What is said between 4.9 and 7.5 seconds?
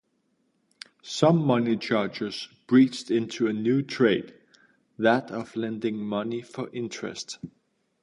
that of lending money for interest.